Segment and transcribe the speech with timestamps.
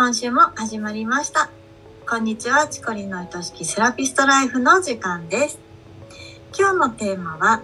[0.00, 1.50] 今週も始まりました。
[2.08, 5.58] こんにちは、チコリンの愛しきセラピストライフの時間です。
[6.56, 7.62] 今日のテーマは、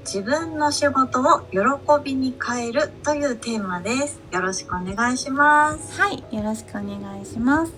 [0.00, 1.60] 自分の仕事を喜
[2.02, 4.20] びに変えるというテーマです。
[4.32, 6.00] よろしくお願いします。
[6.00, 7.72] はい、よろしくお願いします。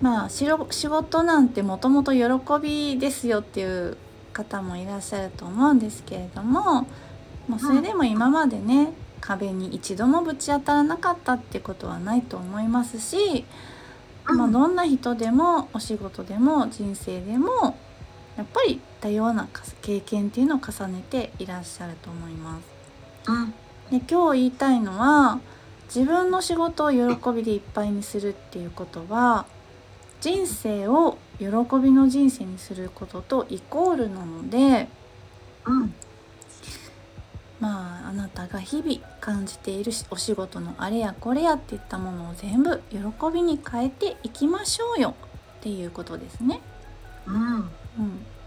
[0.00, 2.20] まあ、しろ仕事なんてもともと喜
[2.60, 3.96] びですよっていう
[4.32, 6.88] 方もいらっしゃると思うんですけれども、
[7.46, 13.46] まあ、それでも今までね、壁に一度もぶち当たらなかったってことはないと思いますし、
[14.24, 17.76] まあ、どんな人でもお仕事でも人生でも
[18.36, 19.48] やっぱり多様な
[19.80, 23.30] 経験っていうのを重ねていらっしゃると思います。
[23.30, 23.50] うん、
[23.98, 25.40] で今日言いたいのは
[25.86, 29.46] 自分の仕事を喜びでいっぱいにするっていうことは
[30.20, 31.46] 人生を喜
[31.82, 34.88] びの人生にすることとイコールなので
[35.66, 35.94] うん、
[37.62, 42.98] まああなたが日々感じているお仕事のあれやこれやっていったものを全部喜
[43.32, 45.14] びに変えていきましょうよ。
[45.60, 46.60] っていうことですね。
[47.24, 47.70] うん。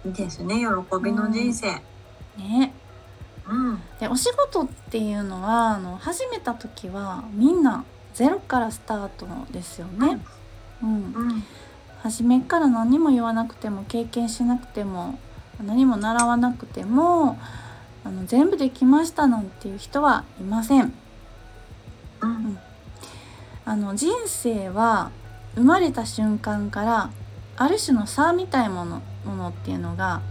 [0.06, 0.66] うん、ですね、喜
[1.02, 1.68] びの人生。
[2.38, 2.74] ね。
[3.48, 7.86] うん、でお仕事っていうのはあの始めた時はみんな
[8.16, 10.20] ゼロからスタートですよね。
[10.84, 10.90] うん。
[10.90, 10.94] う
[11.36, 11.44] ん、
[12.02, 15.18] 初めから何も言わなくても経験しなくても
[15.64, 17.38] 何も習わなくても
[18.06, 20.94] あの全部できましたなんていう人はいません。
[22.22, 22.58] うん、
[23.66, 25.12] あの人生は
[25.56, 27.10] 生まれた瞬間から
[27.58, 30.22] ある種の差みたいものものっていうのが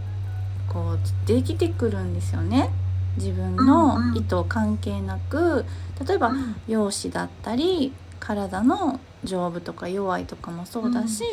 [0.73, 2.71] こうできてくるんですよね。
[3.17, 5.65] 自分の意図関係なく
[6.07, 6.33] 例えば
[6.67, 11.25] 容姿だったり体の丈夫とか弱いとかもそうだし、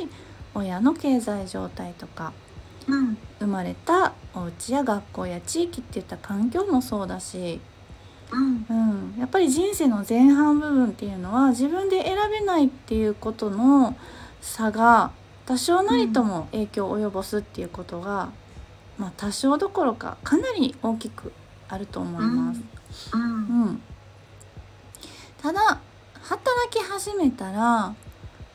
[0.54, 2.34] 親の経済状態とか
[2.88, 7.60] うん、生まれたお家や学校や地域っていった環境もそうだし、
[8.32, 13.96] うん、うん、やっぱり人生の前半部分っていうのは自分で選べないっていうことの
[14.42, 15.12] 差が
[15.46, 18.32] 多少なりとも影響を及ぼすっていうことが、
[18.98, 21.34] まあ多少どころかかなり大きく
[21.68, 22.62] あると思います。
[23.14, 23.26] うん、う
[23.72, 23.82] ん、
[25.42, 25.82] ただ
[26.22, 27.94] 働き始めたら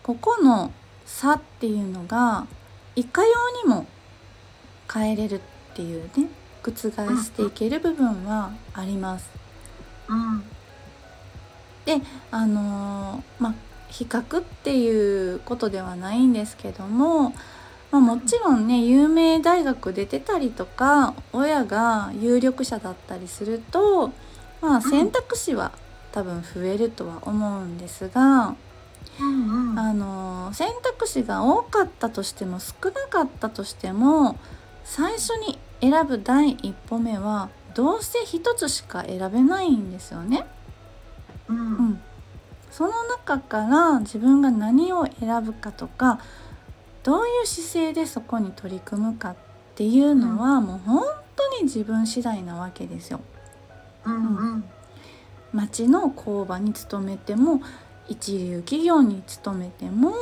[0.03, 0.73] ここの
[1.05, 2.47] 差っていうのが
[2.95, 3.33] いかよ
[3.65, 3.87] うにも
[4.93, 5.41] 変えれるっ
[5.75, 6.29] ていうね
[6.63, 9.31] 覆していける部分はあります。
[10.09, 10.43] うん、
[11.85, 13.55] であのーまあ
[13.89, 17.31] 比較っていうことではないんですけども、
[17.91, 24.09] まあ、もちろんね有名大学出てたりとか親が有力者だったりすると、
[24.61, 25.73] まあ、選択肢は
[26.13, 28.57] 多分増えるとは思うんですが、
[29.77, 34.39] あのー選択肢が多かったとしても少なかったとしても
[34.89, 40.47] 最初に選ぶ第一歩目はどうせ一つしか選べないんですよね。
[41.49, 41.61] うん、う
[41.91, 42.01] ん、
[42.71, 46.21] その中から自分が何を選ぶかとか
[47.03, 49.37] どういう姿勢でそこに取り組むかっ
[49.75, 51.05] ていうのは、もう本
[51.35, 53.21] 当に自分次第なわけですよ。
[54.05, 54.19] うん、う
[54.57, 54.65] ん、
[55.53, 57.61] 町の工場に勤めても
[58.09, 60.15] 一流企業に勤めても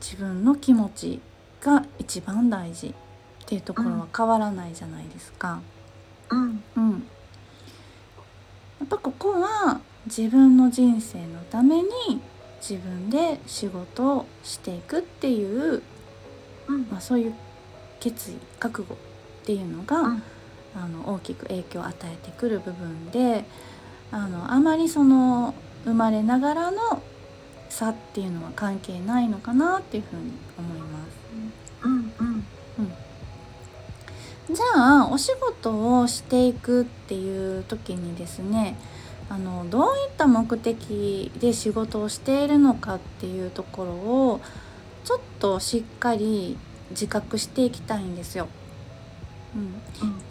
[0.00, 1.20] 自分の気持ち
[1.60, 2.92] が一番大事っ
[3.46, 5.60] ていうところは変わらないじゃないですか。
[6.30, 6.90] うん、うん、
[8.80, 11.88] やっぱここは自分の人生のために
[12.60, 15.82] 自分で仕事をしていくっていう、
[16.68, 17.34] うん、まあ、そういう
[17.98, 18.96] 決意覚悟っ
[19.44, 20.22] ていうのが、うん。
[20.74, 23.44] あの大きく影響を与えてくる部分で
[24.12, 25.54] あのあまりその
[25.84, 27.02] 生まれながらの
[27.68, 31.20] 差っていうのは関係ないのかなっていうふうに思います。
[34.52, 38.76] じゃあお仕事をしていくっていう時にですね
[39.28, 44.40] あのどういった目的で仕事をしているのかっていうところを
[45.04, 46.56] ちょっとしっかり
[46.90, 48.48] 自覚していきたいんですよ。
[49.54, 49.80] うん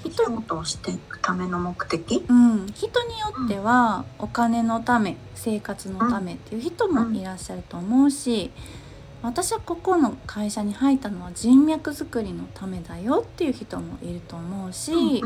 [0.03, 2.25] 仕事をしていくための目的？
[2.27, 8.51] うん、人によってはお金のため生活のためっていう人もいらっしゃると思うし
[9.21, 15.21] 私はここの会社に入ったのは人脈作りのためだよっていう人もいると思うし、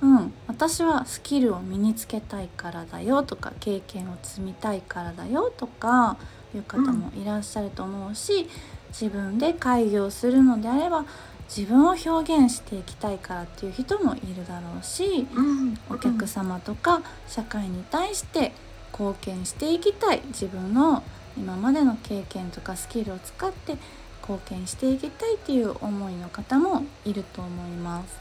[0.00, 6.16] うん、うん、私はスキルを身につけたいからだよとか経験を積みたいからだよとか
[6.54, 8.48] いう方もいらっしゃると思うし、
[8.90, 11.04] 自分で開業するのであれば
[11.48, 18.52] 自分を表現していきたいからっていう人もいるだろうしうん、お客様とか社会に対して
[18.92, 21.02] 貢献していきたい自分の
[21.36, 23.76] 今までの経験とかスキルを使って
[24.22, 28.20] 貢献していきたいっていう思いの方もいると思います。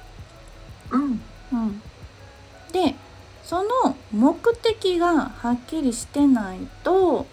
[0.92, 1.22] うん、
[1.54, 1.82] うん、
[2.72, 2.96] で
[3.44, 7.26] その目的がはっきりしてないと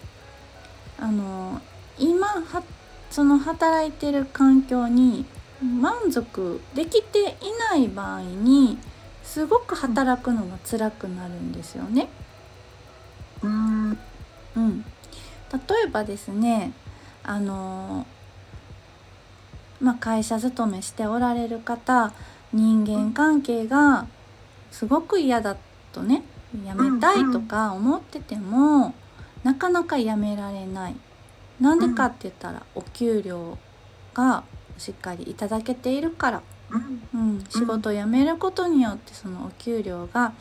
[0.99, 1.61] あの
[1.97, 2.63] 今は
[3.09, 5.25] その働いてる環境に
[5.61, 7.25] 満足できてい
[7.69, 8.77] ない場合に
[9.23, 12.09] すごく働くのが辛くなるんですよね。
[13.43, 13.97] うん、
[14.55, 14.85] うん、
[15.51, 16.73] 例えばですね
[17.23, 18.05] あの
[19.79, 22.13] まあ、会社勤めしておられる方
[22.53, 24.05] 人間関係が
[24.69, 25.57] すごく嫌だ
[25.91, 26.23] とね
[26.65, 28.93] やめたいとか思ってても、
[29.43, 30.95] なかなかやめられない。
[31.61, 33.57] なんでかって言ったら、お給料
[34.13, 34.43] が
[34.77, 36.41] しっかりいただけているから、
[37.13, 40.33] うん、仕事を辞めることによってそのお給料が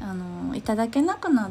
[0.00, 1.50] あのいただけなくなっ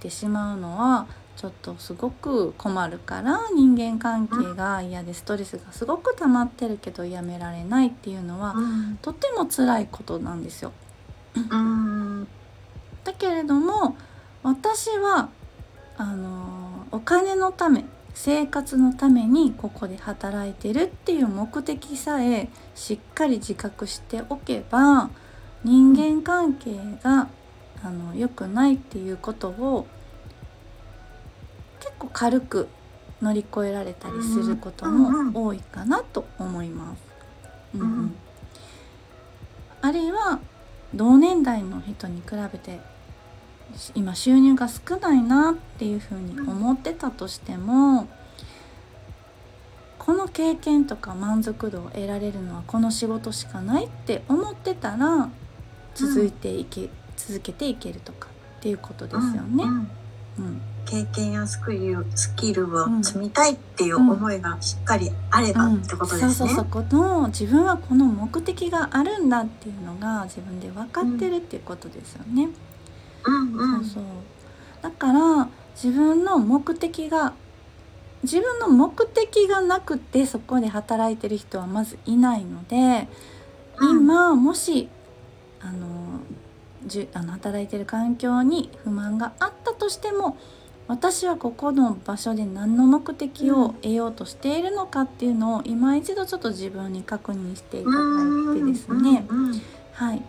[0.00, 1.06] てしまうのは
[1.40, 10.72] ちょっとすごく困るから人間関係が嫌でストレスがすごく溜まってるけどやめられないっていうのは、うん、とても辛いことなんですよ。
[11.34, 12.28] うん、
[13.04, 13.96] だけれども
[14.42, 15.30] 私は
[15.96, 25.08] あのお金のため生活のためにここで働いてるっていう目的さえしっかり自覚しておけば
[25.64, 27.28] 人間関係が
[27.82, 29.86] あの良くないっていうことを
[32.00, 32.68] 結構軽く
[33.20, 37.02] 乗り越えられたりすることも多いかなと思います。
[37.74, 38.14] うんうん、
[39.82, 40.40] あるいは
[40.94, 42.80] 同年代の人に比べて
[43.94, 48.08] 今収入が少ないなっていうふうに思ってたとしても
[49.98, 55.28] この経験とか満足度を得られるのはこの仕事しかないって思ってたら
[55.94, 59.64] 続いていけ、うん、続けていけるとかっていうことですよね。
[59.64, 59.90] うん、
[60.38, 66.32] うん、経験やスキルスキルを積みたいっていう思いがしっかりあればってことですね。
[66.32, 72.48] そうそうそこの自分はこの目的があるんだっていうのが自分で分かってるっていうことですよね。
[73.24, 74.04] うんうん、そうそう。
[74.82, 77.34] だから自分の目的が
[78.22, 83.08] 自分の目的がなくてそこで働いてる人はまずいないので、
[83.78, 84.88] うん、今もし
[85.60, 86.20] あの
[86.86, 90.36] じあの働いてる環境に不満があったとしても
[90.90, 97.96] 私はここの場所で何の目的を得ようとしているのかっていうのを今一度ちょっと自分に確認していただ
[98.56, 99.24] いてですね、
[99.92, 100.22] はい。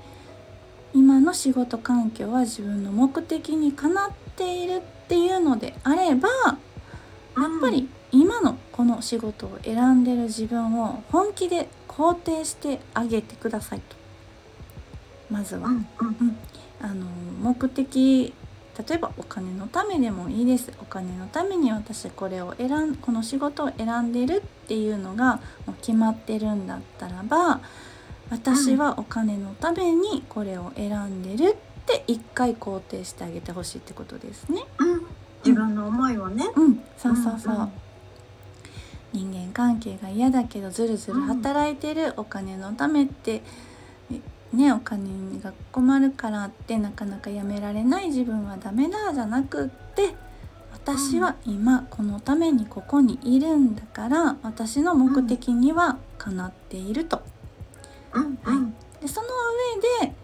[0.93, 6.59] 今の仕事環境は自分の目的にかなっているっていうのであればやっ
[7.59, 13.95] ぱり今のこの仕事を選んでる自分を本気で肯定してあげてくださいと。
[15.27, 15.69] まずは。
[15.69, 15.87] うん、
[16.79, 17.07] あの
[17.41, 18.31] 目的
[18.87, 27.61] 例えばお金のためでもいいですお金のために私これを選んこの仕事を選んでるっていうのがもう決まってるんだったらば
[28.29, 31.55] 私はお金のためにこれを選んでるっ
[31.85, 34.63] て一回肯定してあげてほしいってことですね。
[34.79, 35.01] うん、
[35.43, 36.49] 自分の思いをね。
[36.55, 37.55] うん、そうそうそう。
[37.55, 37.71] うんうん
[39.13, 43.41] 人間関係が嫌だけどずるずる働いてるお金のためって、
[44.53, 50.15] ねお金が困るからってなかなかやめられない自分はダメだじゃなくって
[50.73, 57.21] 私は今このためにここにいるんだから私の目的にはかなっていると。
[58.11, 58.23] は
[58.99, 59.27] い、でその
[60.01, 60.15] 上で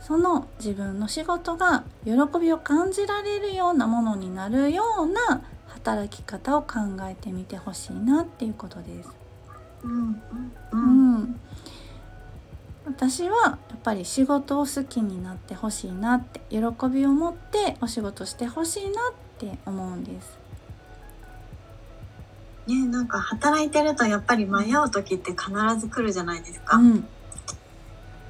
[0.00, 9.10] その自分の仕事が喜びを感じられるようなものになるような働き方を考えてみてほしいなっていうことです。
[9.82, 10.22] うん、うん、
[10.72, 10.79] うん、
[13.10, 18.92] 私はやっぱり仕事を好きになってほしいなって喜びを持ってお仕事してほしいなっ
[19.36, 20.38] て思うんです。
[22.68, 25.50] ねなんか働いてるとやっぱり迷う時って必
[25.80, 26.76] ず来るじゃないですか。
[26.76, 27.04] うん、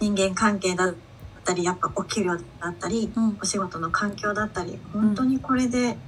[0.01, 0.95] 人間関係だっ
[1.45, 5.99] たりやっぱお給料だったり、うん、お仕事の環境だったり本当にこれで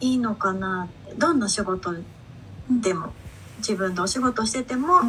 [0.00, 1.92] いいのかなってどんな仕事
[2.70, 3.12] でも、
[3.58, 5.02] 自分でお仕事してても、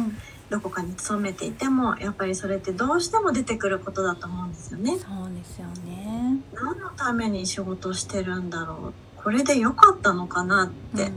[0.50, 4.90] どこかに勤めていてもやっぱりそれってどうしても出てくることだと思うんですよね。
[4.92, 6.40] そうですよね。
[6.54, 9.22] 何のために仕事してるんだろう。
[9.22, 11.12] これで良かったのかなって。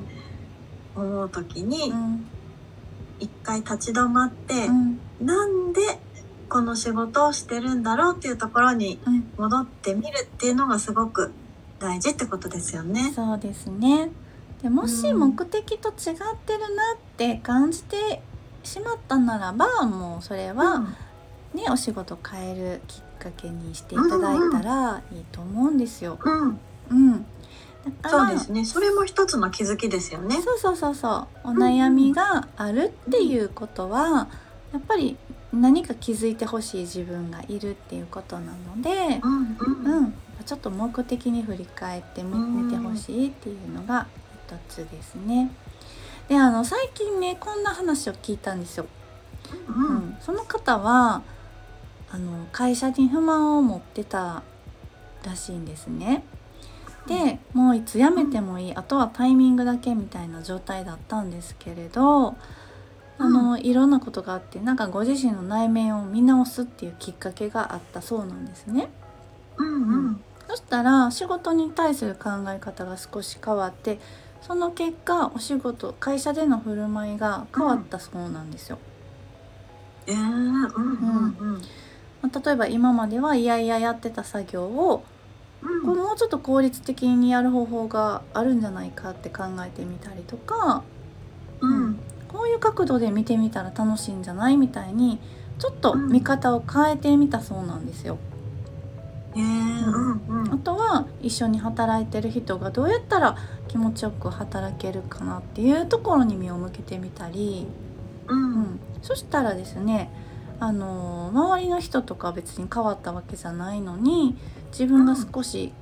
[0.96, 1.94] 思う時に、
[3.20, 5.82] 一回立ち止まって、うん、なんで
[6.50, 9.00] この仕事をしてるんだろうっていうところに
[9.38, 11.32] 戻ってみるっていうのがすごく
[11.80, 13.12] 大事ってことですよね。
[13.16, 14.10] そうですね。
[14.62, 15.96] でもし目的と違っ
[16.46, 18.22] てるなって感じて
[18.63, 20.86] しまったならばもうそれは、うん、
[21.53, 26.20] ねお仕事変えるきっかけにしていただいたらいいと思うんですよ。
[26.24, 26.60] うん、うん。
[26.89, 27.25] うん
[28.08, 28.63] そうですね。
[28.63, 30.39] それも一つの気づきですよね。
[30.41, 31.50] そうそうそうそう。
[31.50, 34.27] お悩みがあるっていうことは、
[34.72, 35.18] やっぱり
[35.51, 39.98] 何か気づいてほしい自分がいるっていうことなので、うん、うん。
[39.98, 40.13] うん、
[40.46, 44.22] ちょっと目的に振り返ってみてほしいっていうのがい
[44.56, 45.51] いつですね。
[46.32, 48.86] であの最近ねこんな話を聞いたんですよ。
[49.68, 51.24] ううんん、その方は
[52.10, 54.42] あの会社に不満を持ってた
[55.26, 56.24] らしいんですね。
[57.06, 62.38] でもういつ辞めてもいいあとはタイミングだけみたいな状態だったんですけれど
[63.18, 68.90] あの、いろんなことがあってなんかご自身の内面を見直すっていうきっかけがあったそうなんですね。
[69.58, 74.00] うんうんそしたら仕事に対する考え方が少し変わって
[74.42, 78.80] その結果お仕事会社での振る舞いが変わったそうなんですよ。
[80.08, 81.62] えー、うんうんうん
[82.22, 85.04] まあ例えば今まではいやいややってた作業を
[85.62, 85.86] うん。
[85.86, 90.84] これもうちょっと効率的にやる方法があるんじゃないかって考えてみたりとか
[91.62, 92.00] うん。
[92.28, 95.20] こういう角度で見てみたら楽しいんじゃないみたいに
[95.60, 98.18] ちょっと見方を変えてみたそうなんですよ。
[99.36, 100.54] えー、うんうん。
[100.54, 107.68] あとは一緒に働いてる人がどうやったら気持ちよく働けるかなっていうところに目を向けてみたり、
[108.28, 110.10] ううんん、そしたらですね
[110.60, 114.36] あの周りの人とか別に変わったわけじゃないのに
[114.72, 115.74] 自分が少し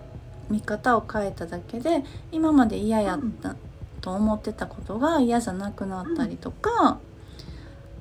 [0.50, 3.56] 見方を変えただけで今まで嫌やった
[4.02, 7.00] と思ってたことが嫌じゃなくなったりとか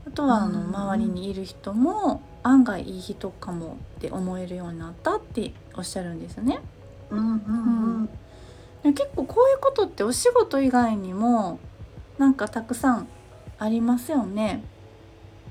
[0.07, 0.75] あとはあのうん。
[0.75, 6.61] 周りにいる人も案外いい人かもって思えるようになったっておっしゃるんですね。
[7.11, 7.35] うんうんう
[8.04, 8.07] ん。
[8.83, 11.59] で結構こういうことってお仕事以外にも
[12.16, 13.09] なんかたくさん
[13.59, 14.62] ありますよね。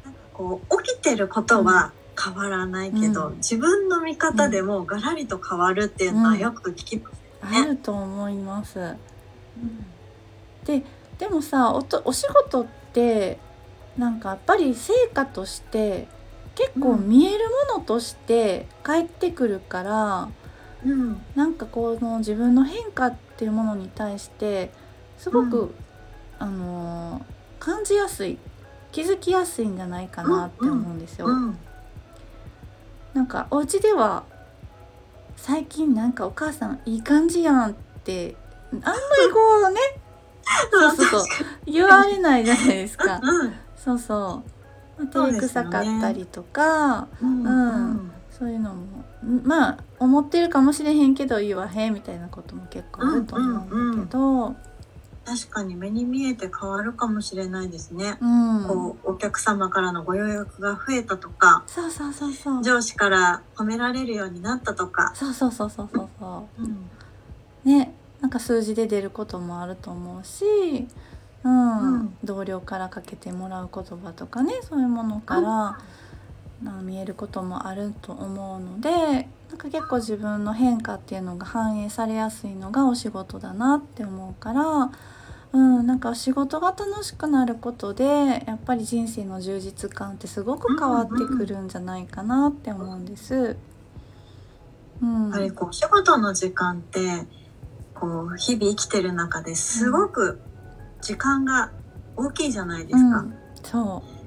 [0.03, 1.91] なんかこう起きてることは
[2.21, 3.37] 変わらないけど、うん。
[3.37, 8.95] 自分の見方でもガラリと変わるっていうのはよく聞きますあると思います。
[10.65, 10.83] で
[11.17, 13.39] でもさおとお仕事って
[13.97, 16.07] なんかやっぱり成果として
[16.57, 20.29] 結構うん見えるものとして返ってくるから、
[20.85, 24.71] うんなんかこの自分の変化っていうものに対して
[25.17, 25.69] すごく、う
[26.39, 27.23] あのー
[27.59, 28.37] 感じやすい
[28.91, 31.27] 気づきやすいんじゃないかなって思うんですよ。
[31.27, 31.57] うん
[33.13, 34.23] なんかお家では
[35.35, 37.73] 最近なんかお母さんいい感じやんっ
[38.03, 38.35] て
[38.71, 38.93] あんまり
[39.33, 39.79] こうね
[40.71, 41.23] そうそうそう
[41.65, 43.19] 言われないじゃないですか。
[43.21, 44.56] うんそうそう。
[44.97, 47.43] まあ照れそうですよねくさかったりとかうん。
[47.43, 54.55] うんそういうのもんまあ思ってるかもしれへんけど言わへんみたいなことも結構あると思うんだけど、
[55.25, 58.17] 確かに目に見えて変わるかもしれないですね。
[58.21, 58.65] うん。
[58.67, 62.63] こうお客様からのご予約が増えたとかそうそうそうそう。
[62.63, 66.63] 上司から褒められるようになったとか、そうそうそうそうそうそう。
[66.63, 66.89] うん。
[67.65, 70.87] ねなんか数字で出ることもあると思うし、
[71.43, 75.77] うんうん同僚からかけてもらう言葉とかねそういうものから、
[76.63, 84.91] な見えることもあると思うのでなんか結構自分の変化っていうのが反映されやすいのがお仕事だなって思うから。
[85.53, 93.55] うん、なんか仕事が楽しくなることでやっぱり人生の充実感ってすごく変わってくるんじゃないかなって思うんです。
[95.01, 96.99] うん、やっぱりこう仕事の時間って
[97.93, 100.41] こう日々生きてる中ですごく
[101.07, 101.71] 時間が
[102.17, 103.19] 大きいじゃないですか。
[103.19, 103.33] うん、
[103.63, 104.17] そう。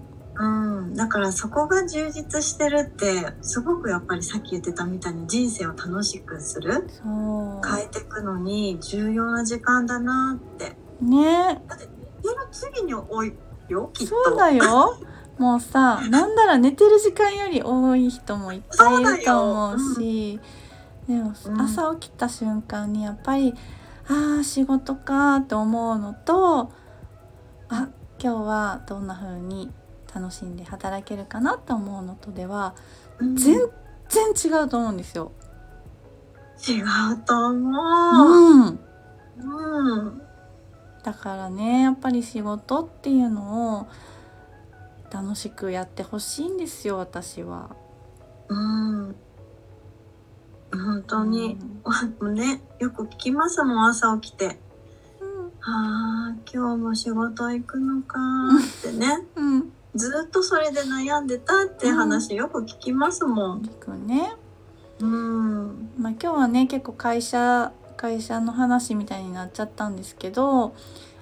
[0.42, 10.74] ん、だからそこが充実してるってすごくやっぱりさっき言ってたみたいに人生を楽しくする変えていくのに重要な時間だなって。
[11.02, 11.60] ね。
[11.68, 11.86] だって
[12.24, 13.34] 家の次に多い
[13.68, 14.14] よきっと。
[14.24, 14.96] そうだよ。
[15.36, 20.40] もうさ なんなら寝てる時間より多い人もいっぱいいると思うし
[21.06, 21.60] でもうん。
[21.60, 23.54] 朝起きた瞬間にやっぱり
[24.10, 26.72] ああ仕事かって思うのと
[27.68, 27.88] あ
[28.22, 29.70] 今日はどんな風に
[30.12, 32.74] 楽しんで働けるかなって思うのとでは
[33.18, 33.58] うん全
[34.08, 35.30] 然違うと思うんですよ。
[36.68, 37.70] 違うと思
[38.12, 38.78] うん、う。
[39.38, 40.22] うん。
[41.02, 43.88] だからねやっぱり仕事っていうのを
[45.12, 47.70] 楽しくやってほしいんですよ私は。
[48.48, 49.16] うん。
[50.72, 51.58] 本当に、
[52.20, 54.58] うん ね、よく聞きますもん、朝起きて。
[55.20, 59.26] うんああ、今日も仕事行くのかってね。
[59.36, 63.62] うん、 ずっとそれで悩んでたって話よく聞きますもん。
[63.62, 64.34] 聞くね。
[65.00, 65.90] うん。
[65.98, 70.74] まあ今日はね結構会社会社の話みたいになっちゃったんですけど、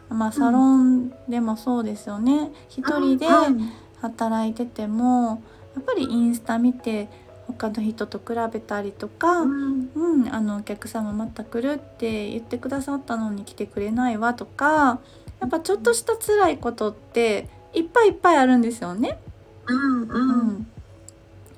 [0.08, 2.52] まあサロンでもそうですよね。
[2.68, 5.42] 一人でうん働いてても
[5.74, 7.08] やっぱりインスタ見て
[7.48, 9.90] 他の人と比べたりとか、うん。
[9.94, 15.00] うん、あのお客様また来るって言ってくださったのに来てくれないわとか
[15.40, 19.18] やっぱちょっとした辛いことっていっぱいいっぱいあるんですよね。
[19.66, 20.66] うんううんん、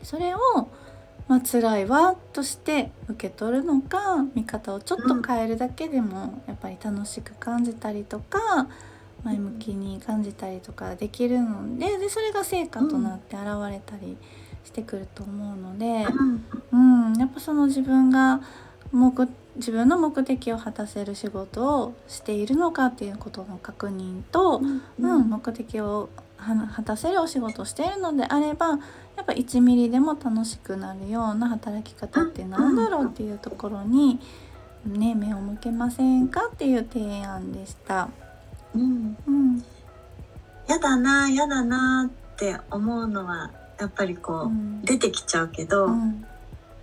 [0.03, 0.39] それを
[1.29, 8.69] まあ辛いわとして受け取るのか見方をちょっと変えるだけでもやっぱり楽しく感じたりとか
[9.23, 14.17] 前向きに感じたりとかできるのででそれが成果となって現れたり
[14.65, 16.07] してくると思うので、
[16.73, 18.41] うん、やっぱその自分が
[18.93, 24.61] 目自分の目的を果たせる仕事をしているのかっていうことの確認と、
[24.99, 25.29] うん。
[25.29, 34.19] 目的を果たせるお仕事をしているのであればやっぱ1ミリでも楽しくなるような働き方って何だろうっていうところに、
[34.87, 38.09] ね、目を向けませんかっていう提案でした。
[38.75, 39.17] うん。
[39.27, 39.65] うん。
[40.67, 43.51] やだなやだなって思うのは
[43.81, 44.83] やっぱりこう、うん。
[44.83, 46.25] 出てきちゃうけど、うん。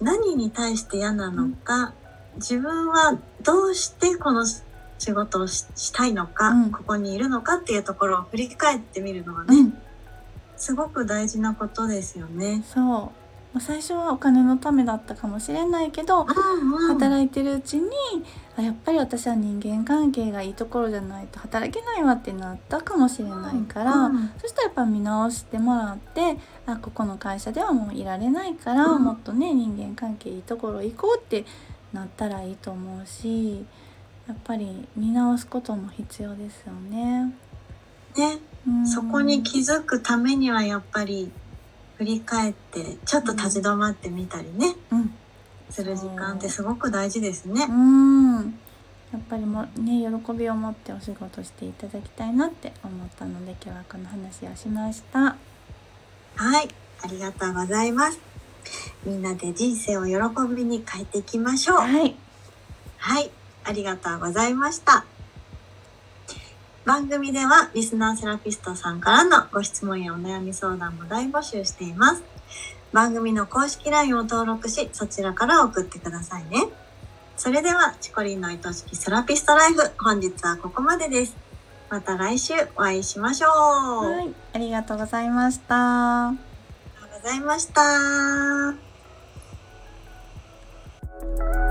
[0.01, 1.93] 何に対して嫌なのか、
[2.35, 6.71] 自分はどうしてこの仕事をししたいのか、うん。
[6.71, 9.77] ここにいるのかっていうところを振り返ってみるのはね、うん。
[10.57, 12.63] すごく大事なことですよね。
[12.65, 12.83] そう。
[12.83, 13.09] まあ
[13.59, 16.99] 最初はお金のためだったかもしれないけどうんうん。
[16.99, 17.89] 働いてるうちに
[18.57, 24.31] あやっぱり私は人間関係がいいところじゃないと働けないわってなったかもしれないから、うん。
[24.39, 29.03] そしたらやっぱ見直してもらってあここの会社ではもういられないから、うん。
[29.03, 31.45] もっとね人間関係いいところ行こうって
[31.93, 33.65] なったらいいと思うし
[34.27, 37.33] やっぱり見直すことも必要ですよね。
[38.17, 38.87] ね、うん。
[38.87, 41.31] そこに気づくためにはやっぱり
[41.97, 45.13] 振り返ってちょっと立ち止まってみたりね、うん
[45.69, 47.65] する時間ってすごく大事ですね。
[47.69, 48.59] うん
[49.11, 55.19] やっぱりもね喜びを持ってお仕事していただきたいなって思ったので今日はこの話をしました。
[56.35, 56.67] はい、
[57.01, 58.19] ありがとうございます。
[59.05, 60.13] みんなで人生を喜
[60.53, 61.77] びに変えていきましょう。
[61.77, 62.15] はい、
[62.97, 63.31] はい、
[63.63, 65.05] ありがとうございました。
[66.87, 72.23] 番組ではリスナーセラピストさんからのご質問やお悩み相談も大募集しています。
[72.93, 76.63] 番組の公式 LINE を登録し、そちらから送ってくださいね。
[77.35, 81.35] それでは、チコリンの愛しきセラピストライフ、本日はここまでです。
[81.89, 83.51] また来週お会いしましょう。
[83.51, 83.53] あ
[84.19, 86.31] はい、ありがとうございました。
[86.31, 86.37] り
[87.01, 87.67] がとうございまし
[91.59, 91.66] た。